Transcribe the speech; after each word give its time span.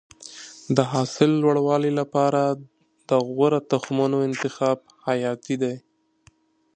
د 0.75 0.77
حاصل 0.91 1.29
د 1.35 1.39
لوړوالي 1.41 1.91
لپاره 1.99 2.41
د 3.09 3.11
غوره 3.27 3.59
تخمونو 3.71 4.17
انتخاب 4.29 4.77
حیاتي 5.07 5.55
دی. 5.63 5.75